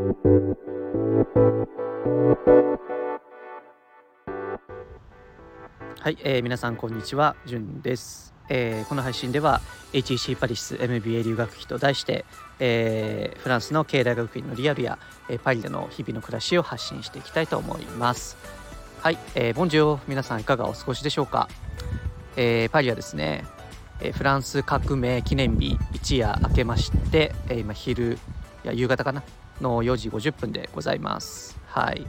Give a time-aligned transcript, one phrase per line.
[0.00, 0.06] は
[6.08, 8.32] い、えー、皆さんこんにちは、じゅんです。
[8.48, 9.60] えー、この配信では
[9.92, 12.24] HEC パリス MBA 留学費と題して、
[12.60, 18.38] えー、フランスの経済学院のリアルや、えー、パリでの日々の暮らしを発信していきたいと思います。
[19.02, 21.46] はい、えー、ボンジュー皆さんいかがお過ごしでしょうか？
[22.36, 23.44] えー、パリはですね、
[24.00, 28.14] えー、フランス革命記念日一夜明けまして、えー、今昼
[28.64, 29.22] いや夕方かな？
[29.60, 31.58] の4時50分でございます。
[31.66, 32.06] はい。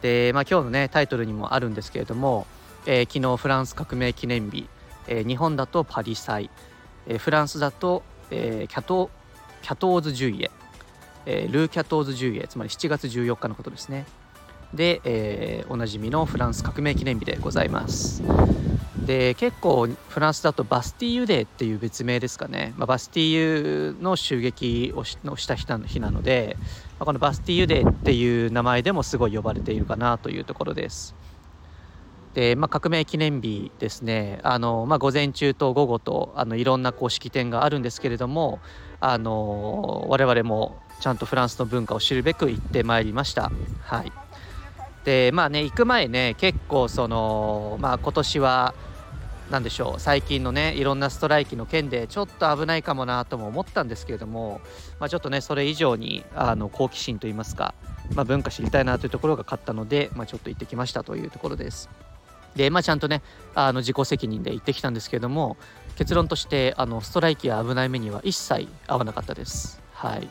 [0.00, 2.46] で、まあ今日のねタイトルにもあるんですけれども、
[2.86, 4.68] えー、昨日フランス革命記念日、
[5.06, 6.50] えー、日本だとパリ祭、
[7.06, 9.10] えー、フランスだと、えー、キャト
[9.62, 10.50] キャトーズ・ジュイエ、
[11.26, 14.06] えー、ルー・キャトーズ・ジュイエつまり7月14日のことですね
[14.74, 18.22] で、えー、おなじみのフランス革命記念日でございます
[19.06, 26.56] で結構フランスだとバスティーユデーっていう別名ですかね、まあ、バスティーユの襲撃をしのした日なので、
[26.98, 31.16] まあ、このバスティーユデーっていう名前でもすごい呼ばれているかなというところです。
[32.34, 34.40] で、まあ、革命記念日ですね。
[34.42, 38.60] あの、まあ、午前中と午後とあのいろんなこう式典があるんですけれども
[39.00, 43.50] あの我々もちゃんとフランスの文化を知るべく行ってまいりました。
[43.80, 44.12] はい。
[45.04, 48.74] でまあね行く前ね結構そのまあ今年は
[49.52, 54.62] 何でしょう最近のねいろんなストライキの件でちょっと危ないかもなとも思ったんですけれども、
[54.98, 57.74] まあ、ちょっとねそれ以上にあの好奇心といいますか、
[58.14, 61.90] まあ、文化知りたいなというところが勝ったので、まあ、ちょっと行ってきましたというところです。
[62.56, 63.20] で、まあ、ちゃんとね
[63.54, 65.58] あの自己責任で行ってきたんですけれども
[65.96, 69.82] 結論としてあのストライキや危ない目には一切合わなかったです。
[69.92, 70.28] はい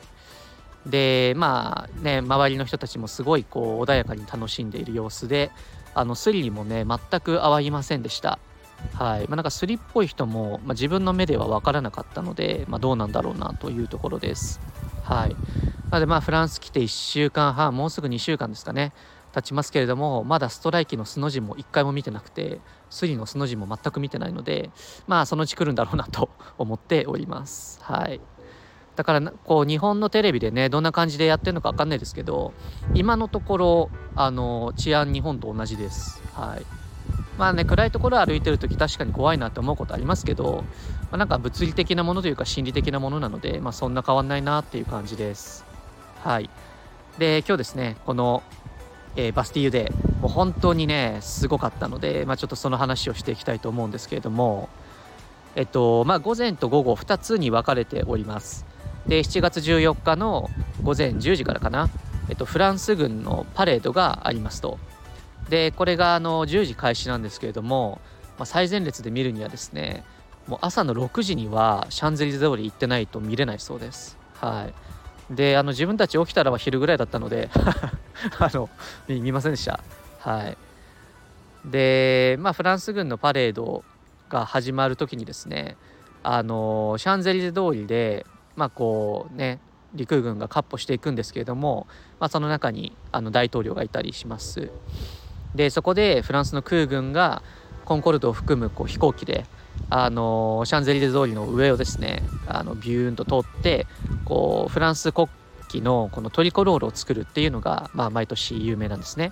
[0.87, 5.51] でまあね周りの人たちもすごいこう穏やかに楽しんでいる様子で
[5.93, 8.39] あのスリにもね全く合わいませんでした。
[8.93, 9.27] はい。
[9.27, 14.61] まあ、なんかスリっぽい人も、まあ、自分の目では分からなかったので、まあ、どうなんだろうなというところです。
[15.01, 15.31] はい、
[15.89, 18.93] なのでまあフランス来て1週間半もうすぐ2週間ですかね
[19.33, 24.71] 経ちますけれどもまだストライキの素の字も1回も見てなくてスリの素の字も全く見てないので
[25.07, 27.79] まあそのうち来るんだろうなと思っております。
[27.83, 28.21] はい。
[28.95, 32.53] だからこう日本のテレビでねどんな感じでやってるのか分かんないですけど
[32.93, 36.21] 今のところあの治安日本と同じです。
[36.33, 36.80] はい。
[37.41, 40.63] まあね暗いところを歩いてる時確かに怖いなって思うことありますけど、
[41.09, 45.65] まあ、なんか物理的なものというか心理的なものなので、まあ、そんな変わんないなっていう感じです。
[46.23, 46.51] はい。
[47.17, 48.43] で今日ですねこの
[49.15, 49.91] えー、バスティーユで
[50.21, 54.69] もう本当にねすごかったので、まあ、ちょっとその話をしていきたいと思うんですけれども、
[55.55, 58.65] えっとまあ、午前と午後2つに分かれております。
[59.07, 60.49] で7月14日の
[60.83, 61.89] 午前10時からかな、
[62.29, 64.77] えっと、フランス軍のパレードがありますと。
[65.51, 67.99] でこれがあの10時開始なんですけれども、
[68.37, 70.05] まあ、最前列で見るにはですね
[70.47, 74.17] もう朝の6時にはシャンゼリゼ通り行ってないと見れないそうです。
[74.35, 74.69] は
[75.29, 75.35] い。
[75.35, 77.49] であの自分たち起きたらは昼ぐらいだったので
[78.39, 78.69] あの
[79.09, 79.81] 見ませんでした。
[80.19, 80.57] はい。
[81.65, 83.83] でまあフランス軍のパレード
[84.29, 85.75] が始まる時にですね
[86.23, 88.25] あのシャンゼリゼ通りで
[88.55, 89.59] まあこうね
[89.95, 91.87] 陸軍が闊歩していくんですけれども、
[92.21, 94.71] まあ、その中にあの大統領がいたりします。
[95.55, 97.41] でそこでフランスの空軍が
[97.85, 99.45] コンコルドを含むこう飛行機で
[99.89, 103.87] あのシャンゼリゼ通りの上をですねあのビューンと通って
[104.25, 105.27] こうフランス国
[105.67, 109.31] 旗のこのトリコロールを作るっていうのが、まあ、毎年有名なんですね。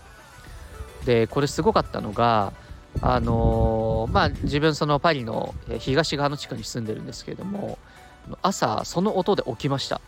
[1.05, 2.53] でこれすごかったのが
[3.01, 7.77] あのー、まあ自分そのパリの東側の地区に住んでるんですけれども
[8.41, 10.01] 朝その音で起きました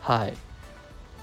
[0.00, 0.34] はい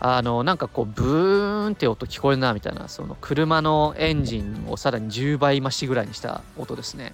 [0.02, 7.14] あのなんかこうブーンって音聞こえるなみたいなその車のエンジンをさらに10倍増しぐらいにした音ですね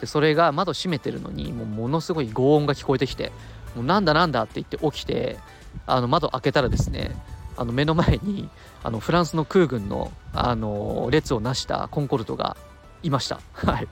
[0.00, 3.32] でそれが窓閉めてるのにもうものすごい轟音が聞こえてきて
[3.74, 5.38] もうなんだなんだって言って起きて
[5.86, 7.16] あの窓開けたらですね
[7.56, 8.48] あの目の前に
[8.82, 12.56] あのフランスの空軍のあの列をなしたコンコルドが
[13.02, 13.40] いました。
[13.54, 13.88] はい、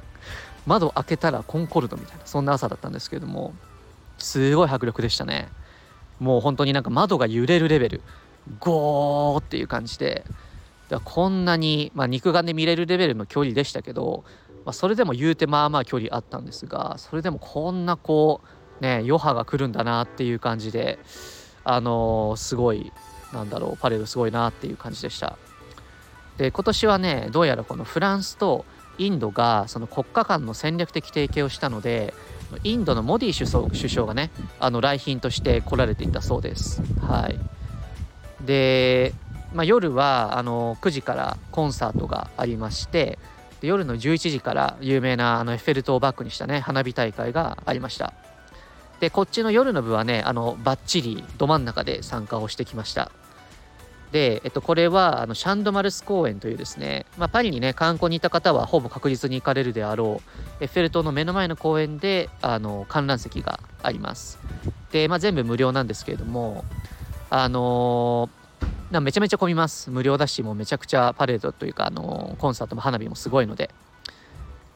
[0.67, 3.55] 窓開けたらコンコルドみたいなそんな朝だったんですけれども
[4.19, 5.49] すごい迫力でしたね。
[6.23, 8.03] もう本当になんか窓が揺れるレベル。
[8.59, 10.25] ゴーっていう感じで。
[10.93, 14.25] だこんなに、まあ、肉眼で見れるレベルの距離でしたけど、
[14.65, 18.43] まあ、それでも言うてまあまあ距離あったんですがそれでもこんなこ
[18.81, 20.99] うね余波が来るんだなっていう感じで
[21.65, 22.93] あのー、すごい
[23.33, 25.39] なんだろうパレードすごいなっていう感じでした。
[26.37, 28.65] で今年はねどうやらこのフランスと
[28.99, 32.15] インドがその国家間の戦略的提携をしたので
[32.65, 36.83] インドのモディ首相首相がねあの来賓として来られていたそうです。
[36.99, 37.39] はい。
[38.45, 39.15] で、
[39.53, 43.19] まあ、夜はあの9時からコンサートがありまして
[43.61, 48.13] で夜の11時から有名なあのエッフェル塔をバックにしたね花火大会がありました。
[49.01, 53.11] でこっちの夜の部はねあのバッチリど真ん中で参加をしてきました。
[54.13, 60.21] で、えっと、これはあのシャンドマルス公園というですね、まあ、パリにね観光に行った方はほぼ確実に行かれるであろ
[60.61, 64.39] うエッフェル塔の目の前の公園であの観覧席があります。
[64.93, 66.65] で、まあ、全部無料なんですけれども
[67.31, 69.91] あのー、めちゃめちゃ混みます。
[69.91, 73.71] 無料だしもうめちゃくちゃパレードというか、あのー、コンサートも花火もすごいので。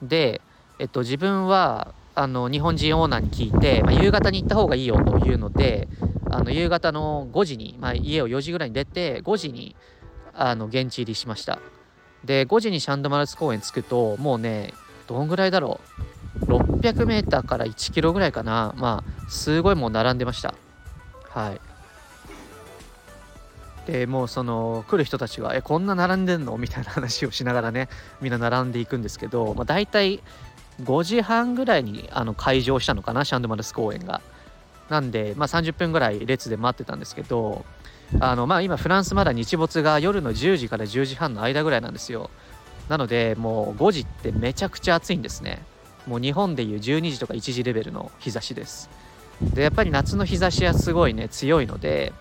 [0.00, 0.40] で、
[0.78, 5.86] えっと、自分はあの日本人オーナーに聞いて、まあ、夕方に行った方がいいよというので
[6.30, 9.76] あの夕方の5時に、まあ、家を4時ぐらいに出て5時に
[10.34, 11.60] あの現地入りしました。
[12.24, 14.74] で5時にシャンドマルス公園着くともうね
[15.06, 16.44] どんぐらいだろう。
[16.46, 18.74] 600m から1キロぐらいかな。
[18.76, 20.54] まあすごいもう並んでました。
[21.30, 21.60] はい。
[23.86, 27.88] でもうその来る人たちが「えこんな並んでんの?」みたいな話をしながらね
[28.20, 30.20] みんな並んでいくんですけど、まあ、大体
[30.82, 34.20] 5時半ぐらいにあの開場したのかなシャンドマルス公園が。
[34.88, 37.64] なんで、まあ、30分ぐらい列で待ってたんですけど
[38.20, 42.30] あの、まあ、今フランスまだ日没が夜の10時から10時半の間ぐらいなんですよ。
[42.88, 45.64] なのでもう5時ってめちゃくちゃ暑いんですね。
[46.06, 48.88] もう日本でいう12時とか1時レベルの日差しです。
[49.40, 52.12] でやっぱり夏の日差しはすごいね強いので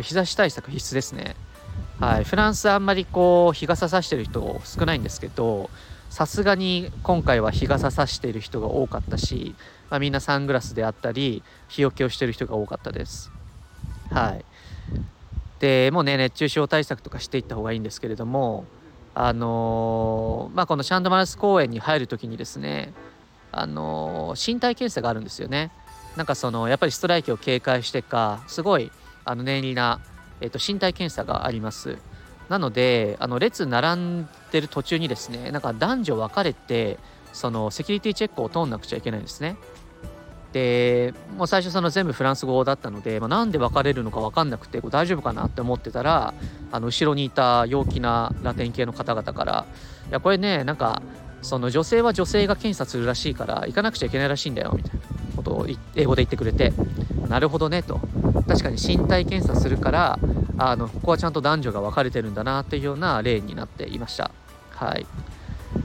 [0.00, 1.34] 日差し対策必須ですね。
[1.98, 5.70] はい、フランスあんまりこう日傘さしてる人少ないんですけど
[6.10, 9.54] さすがに今回は日傘さしている人が多かったし、
[9.92, 13.30] まあ、みんなサングラスであったり日よけをしてる人が多かったです。
[14.10, 14.44] はい、
[15.60, 18.64] でもうね熱中症対策とかしていった方がいいんですけれども
[19.14, 22.94] あのー、まあ、このシャンドマルス公園に入る時にですね
[23.52, 25.70] あのー、身体検査があるんですよね。
[26.16, 28.90] なんかそのやっぱりストライキを警戒してかすごい
[29.26, 30.00] あの念入りな、
[30.40, 31.98] えー、と身体検査があります。
[32.48, 36.98] なのであの列並んでる途中にですねなんか男女分かれて
[37.32, 39.56] そのセキュリティチェックを通んなくちゃいけないんですね。
[40.52, 46.34] でもう最初その全部フランス語だったので、まあ、なんで別れるのか分かんなくてこ大丈夫かなって思ってたら
[46.70, 49.64] あの後ろにいた陽気なラテン系の方々から
[50.10, 51.00] 「いやこれねなんか
[51.40, 55.00] その女性は女性が検査するらしいから行かなくちゃいけないらしいんだよ」みたいな
[55.36, 55.66] ことを
[55.96, 56.72] 英語で言ってくれて
[57.28, 58.00] 「なるほどね」と
[58.46, 60.18] 確かに身体検査するから
[60.58, 64.30] あのここはちゃんと男女が分かれてるんだなっていうような例になっていました。
[64.70, 65.06] はい、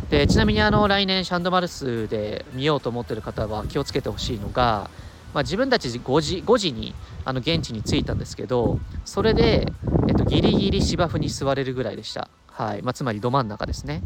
[0.09, 4.89] でちなみにあの来年シャンドマルスで見ようと思ってる方は気をつけてほしいのが、
[5.33, 6.95] まあ、自分たち5時 ,5 時に
[7.25, 9.67] あの現地に着いたんですけどそれで、
[10.07, 12.81] えっと、ギリギリ芝生に座れるぐらいでした、はい。
[12.81, 14.01] まあ、つまりど真ん中ですね。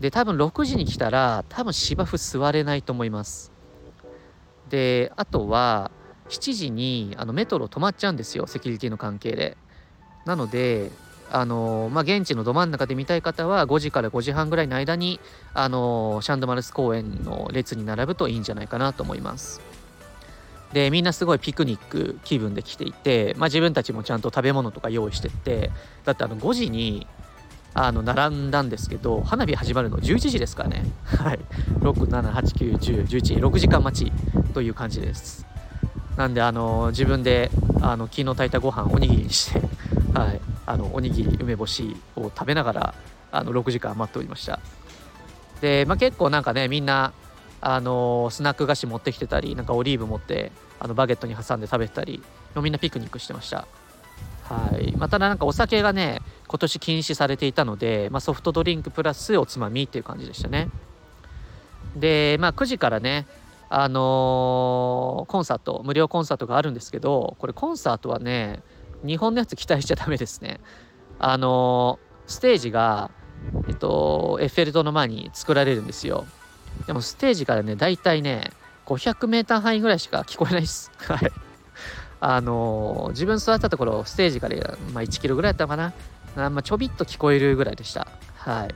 [0.00, 3.50] で多分6時に来たら多分芝生座れないと思います。
[4.70, 5.90] であとは
[6.28, 8.46] 7時にあのメトロ止まっちゃうんですよ。
[8.46, 9.56] セキュリティの関係で。
[10.24, 10.92] なので
[11.30, 15.20] あのまあ、現地のど真ん中で見たい方は5時から5時半ぐらいの間に
[15.52, 19.60] あのシャンドマルス公園の列に並ぶといいんじゃないかなと思います。
[20.72, 25.70] でみんなすごいピクニック気分で来ていて、まあ、自分たちもちゃんと食べ物とか用意してって
[26.04, 27.06] だってあの5時に
[27.72, 30.84] あの並んだんですけど花火始まるの11時ですからね。
[31.04, 31.38] はい。
[31.80, 34.12] 678910116時間待ち
[34.52, 35.46] という感じです。
[36.16, 39.60] なんであの自分であの昨日炊いたご飯おにぎりにして
[40.14, 42.94] はい、あのおにぎり梅干しを食べながら
[43.32, 44.60] あの6時間待っておりました。
[45.62, 47.14] で、まあ、結構なんかねみんな
[47.62, 52.22] あのスナック菓子持ってきてたりなんかオリーブ持ってあのバゲットに挟んで食べてたり
[52.54, 53.66] みんなピクニックしてました。
[54.42, 54.94] はい。
[54.96, 60.68] まあ、ただなんかお酒がね今年禁止されていたので、まあ、ソフトドリンクプラスおつまみっていう感じでしたね。
[61.96, 63.26] でまあ9時からね
[63.70, 68.62] あのー、コンサート無料コンサートがあるんですけどこれコンサートはね
[69.04, 70.60] 日本のやつ期待しちゃダメですね。
[71.18, 73.10] あのステージが、
[73.68, 76.26] えっと、エッフェル塔の前に作られるんですよ。
[76.86, 78.50] でもステージからね、だいたいね、
[78.86, 80.90] 500メーター範囲ぐらいしか聞こえないです。
[80.98, 81.32] はい。
[82.20, 84.56] あの自分座ったところ、ステージから、
[84.92, 85.92] まあ、1キロぐらいだったのかな。
[86.36, 88.08] あまあ、ちょびっと聞こえるぐらいでした。
[88.36, 88.68] はい。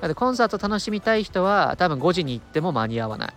[0.00, 3.32] なので、コンサート楽しみたい人は、多分5時に行っても間に合わない。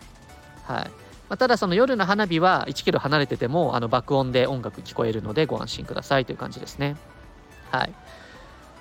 [0.63, 1.02] はい。
[1.33, 6.95] まあ、ただその夜の花火は1キロ離れててもあの爆音で音楽聞こえるのでご安心くださいという感じですね。
[7.71, 7.93] はい。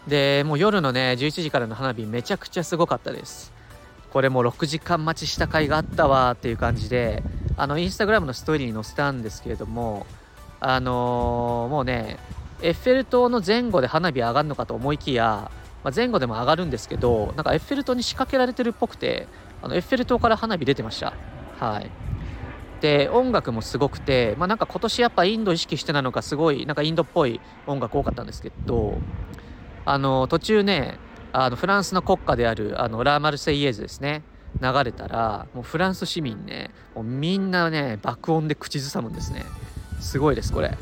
[0.07, 3.55] で、もう夜のね、11時からの花火めちゃくちゃすごかったです。
[4.13, 7.23] これもう6時間待ちした甲斐があったわっていう感じで、
[7.57, 10.07] あの、インスタグラムのストーリーに載せたんですけれども、
[10.61, 12.19] あのー、もうね、
[12.61, 15.51] エッフェル塔の前後で花火上がるのかと思いきや、
[15.85, 19.27] まあ、前後でも上がるんですけど、なんかエッフェル塔に仕掛けられてるっぽくて、
[19.63, 21.15] あのエッフェル塔から花火出てました。
[21.59, 22.12] はい。
[22.83, 28.99] で音楽もすごくて、まあ、なんか今年やっぱインド意識してなのかすごいなんかインドっぽい音楽多かったんですけど
[29.85, 30.99] あの途中ね
[31.33, 34.25] あのフランスの国歌であるあのラーマルセイエーズですね
[34.61, 39.45] 流れたらもうフランス市民ねもうみんなね爆音で口ずさむんですね。
[40.01, 40.77] すごいですこれ。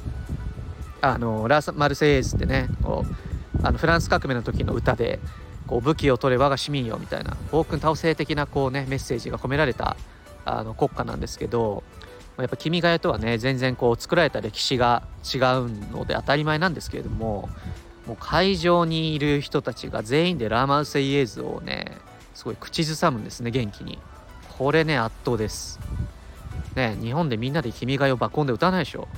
[1.03, 5.21] あのラーマルセイエーズってねこうあのフランス革命の時の歌で
[5.67, 9.97] こう武器を取れ我が市民よみたいな暴君倒せ的なこうねメッセージが込められた
[10.59, 11.83] あの国家なんですけど
[12.39, 15.41] やっぱ「君が代」とはね全然こう作られた歴史が違う
[15.93, 17.49] ので当たり前なんですけれども
[18.07, 21.99] もう会場にいる人たちが全員でラーマウセイエーズをね
[22.35, 23.99] すごい口ずさむんですね元気に。
[24.59, 25.81] これね圧倒です。
[26.75, 29.09] ね日本でみんなで「君が代」を爆音で歌わないでしょ。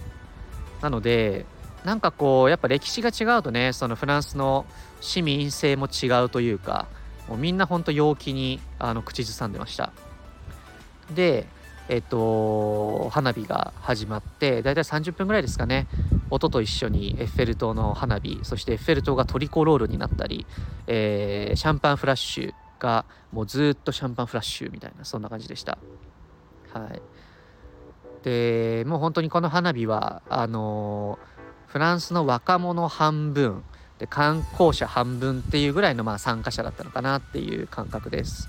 [0.81, 1.47] なので
[1.85, 4.67] なんかこうやっぱ歴史が違うとねそのフランスの
[5.01, 6.87] 市民性も違うというか
[7.29, 9.93] もうみんなほんと陽気にあの口ずさんでました。
[11.11, 11.47] で
[11.89, 15.87] えっと花火が始まってだいたい30分ぐらいですかね。
[16.31, 20.47] 音と一緒にエッフェル塔の花火そしてエッフェル塔がトリコロールになったり、
[20.87, 25.79] えー、シャンパンフラッシュがもうずっとシャンパンフラッシュみたいなそんな感じでした。
[26.73, 27.03] はい。
[28.23, 31.19] でもう本当にこの花火はあの
[31.67, 33.65] フランスの若者半分
[33.99, 38.49] で観光者半分っていうぐらいのまあ参加者だったのかなっていう感覚です。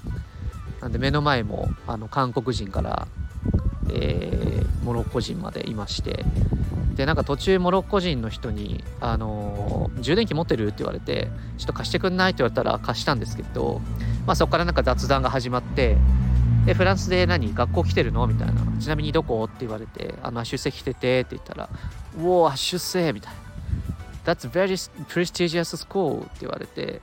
[0.84, 3.08] なんで目の前もあの韓国人から、
[3.90, 6.26] えー、モロッコ人までいまして
[6.96, 13.82] でなんか途中モロッコ人の人に、あのー、充電器持ってる?」って言われて「ちょっと貸してくんない?」って言われたら貸したんですけど、
[14.28, 15.98] まあ、そこからなんか雑談が始まって
[16.66, 18.26] で、フランスで何学校来てるの？
[18.26, 18.54] みたいな。
[18.80, 19.44] ちなみにどこ？
[19.44, 21.70] って言われて、あの、出席来ててって言ったら、
[22.18, 23.34] うお出世みたい
[24.26, 24.34] な。
[24.34, 24.78] That's very
[25.10, 27.02] prestigious school って言われて、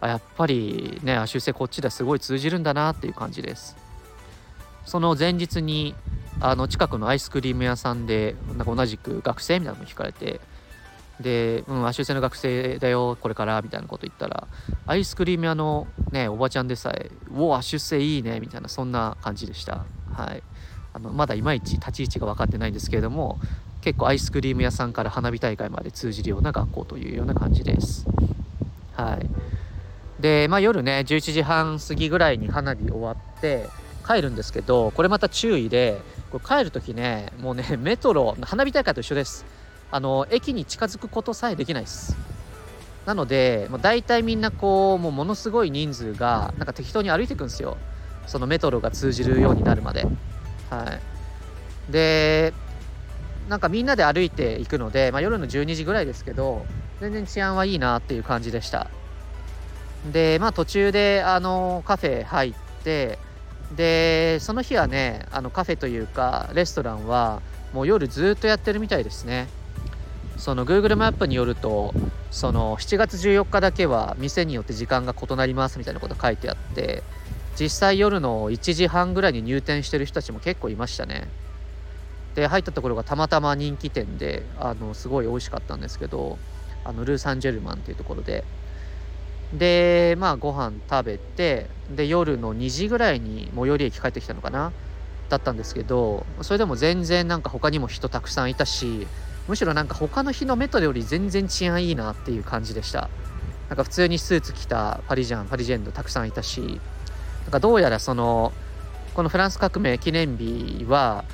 [0.00, 3.76] あ、やっぱりね、出世こっちですごい通じるんだなっていう感じです。
[4.84, 5.94] その前日に、
[6.40, 10.40] あの、近くのアイスクリーム屋さんで、なんか同じく学生みたいなのも聞かれて、
[11.20, 14.48] で、うん、秋世の学生だよ、これから、みたいなこと言ったら、
[14.86, 19.84] アイスクリーム屋のね、おばちゃんでさえ、うお、出世いいね、みたいな、そんな感じでした。
[20.12, 20.42] はい。
[20.94, 23.40] あのまだいまいち立ち位置が分かってないんですけれども、
[23.80, 28.06] 結構アイスクリーム屋さんから花火大会まで通じるような学校というような感じです。
[28.96, 30.22] はい。
[30.22, 33.68] で、まあ夜ね、11時半過ぎぐらいに花火終わって、
[34.06, 39.44] 帰るんですけど、これまた注意で、これ帰る時ね、もうね、 メトロ、花火大会と一緒です。
[39.94, 42.16] あの駅に近づくことさえできないです
[43.06, 47.76] なのでもう大体みんなこうもうものすごい人数がなんか適当に歩いていくんですよ
[48.26, 50.04] そのメトロが通じるようになるまで
[50.68, 50.98] は
[51.88, 52.52] いで
[53.48, 56.66] なんかみんなで歩いていくので、まあ、夜の12時ぐらいですけど
[57.00, 58.90] 全然治安はいいなっていう感じでした。
[60.12, 63.18] でまあ途中であのカフェ入って
[63.74, 67.40] でその日はねあのカフェというかレストランは
[67.72, 69.48] もう夜ずっとやってるみたいですね。
[70.36, 71.94] その Google マップによると
[72.30, 77.04] その7月14日だけは店によって時間が異なりますみたいなこと書いてあって
[77.58, 81.28] 実際夜の1時半ぐらいに入店してる人たちも結構いましたね。
[82.34, 86.36] で入ったところがたまたま人気店であのすごい美味しかったんですけど
[86.84, 88.44] あのルー・サンジェルマンっていうところで。
[89.52, 94.72] でまあご飯食べてで夜の2時ぐらいに最寄り駅帰ってきたのかな？
[95.28, 99.06] だったんですけどそれでも全然なんか他にも人たくさんいたし
[99.46, 103.08] むしろなんか他の日のメトロより全然治安いいなっていう感じでした。
[103.68, 106.80] なんか普通にスーツ着たパリジャンパリジェンドたくさんいたし
[107.44, 108.52] なんかどうやらその
[109.14, 111.24] このフランス革命記念日は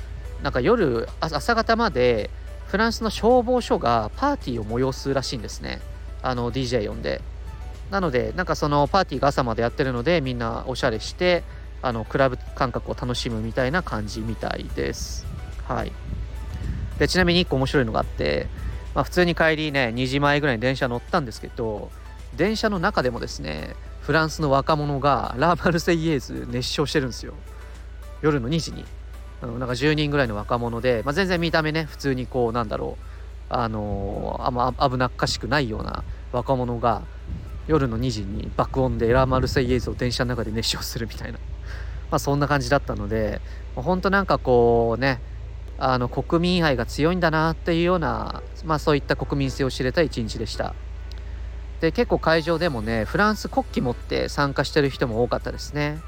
[0.43, 2.29] なんか夜朝方まで
[2.71, 5.81] フランスの消防署がパーティーを催すらしいんですね。
[6.23, 7.19] あの DJ 呼んで。
[7.89, 11.43] なのでなんかそのパーティーが朝までやってるのでみんなおしゃれして
[11.81, 15.25] あのクラブ感覚を楽しむみたいな感じみたいです。
[15.67, 15.91] はい。
[16.97, 18.47] でちなみに1個面白いのがあって、
[18.95, 21.91] まあ、普通に帰りね2時前ぐらいに電車乗ったんですけど
[22.37, 27.33] 電車の中でもですねフランスの若者がラーマルセイエーズ熱唱してるんですよ。
[28.21, 28.85] 夜の2時に。
[29.41, 33.05] なんか10人ぐらいの若者で、まあ、全然見た目ね普通にこうなんだろう
[33.49, 37.01] あのー、あんま危なっかしくないような若者が
[37.67, 41.39] 夜の2時に爆音でエラーマルセイエーズを電車の中で熱唱するみたいな。
[42.09, 43.39] まあそんな感じだったので
[43.75, 45.21] 本当なんかこうね
[45.77, 50.75] あの国民愛が強いんだなっていうような、まあ、そういった国民性を知れた一日でした。
[51.79, 55.99] で結構会場でもねフランス国旗持って参加してる人も多かったですね。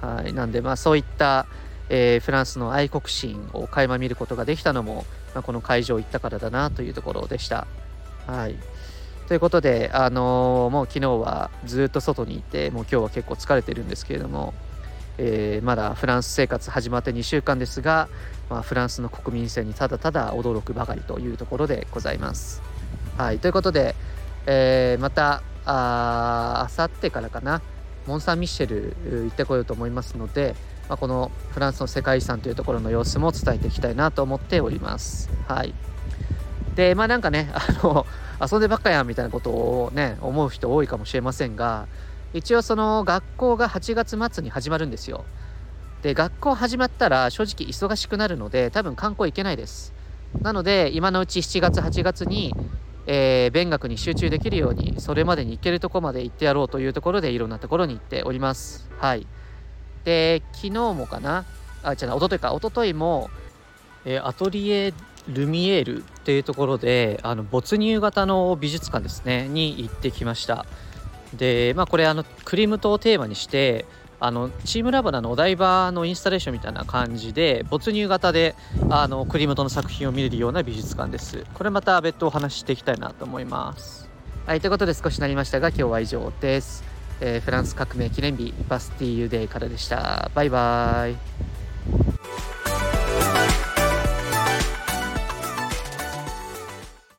[0.00, 0.32] はい。
[0.32, 1.46] なんでまあそういった、
[1.88, 7.66] えー、フランスの愛国心を垣間見ることができたのも、まあ、この会場行ったからだなというところでした。
[8.26, 8.56] はい。
[9.28, 14.52] ということで、あのー、もう昨日はずっと外にいてもう今日は結構疲れてるんですけれども
[15.18, 18.08] えー、まだフランス生活始まって2週間ですが、
[18.48, 22.62] まあ、フランスの国民性にただただ驚くばかりというところでございます。
[23.18, 23.94] はい、ということで、
[24.46, 27.62] えー、またあさってからかな
[28.06, 30.56] モン・サン・ミッシェル行ってこようと思いますので、
[30.92, 35.30] まあ、このフランスの世界遺産というところの様子も伝えていきたいなと思っております。
[35.48, 35.72] はい。
[36.74, 38.06] でまあなんかね あの
[38.38, 41.86] 遊んでばっかやんみたいなことをね思う人多いかもしれませんが
[42.34, 45.24] 一応その学校が8月末に始まるんですよ。
[46.02, 49.94] で学校始まったら正直忙しくなるので多分観光行けないです。
[50.42, 52.54] なので今のうち7月8月に、
[53.06, 58.90] えー、勉学に集中できるようにそれまでに行けるとこまで行ってやろうというところでいろんなところに行っております。
[58.98, 59.26] はい。
[60.04, 61.44] で昨日もかな？
[61.82, 62.54] あ違うな一昨日か。
[62.54, 63.30] 一昨日も、
[64.04, 64.92] えー、アトリエ
[65.28, 70.66] ルミエールっていうところであの没入型の美術館ですねに行ってきました。
[71.34, 73.86] でまあこれあのクリムトをテーマにして
[74.20, 78.54] あのチームラボナのお台場のインスタレーションみたいな感じで没入型で
[78.90, 81.44] あのクリムトの作品を見れるような美術館です。
[81.54, 84.08] これまた別途お話ししていきたいなと思います。
[84.46, 86.84] はいということで少しなりましたが今日は以上です、
[87.20, 90.30] えー、フランス革命記念日バスティーユデーからでした。
[90.34, 91.16] バイバイ。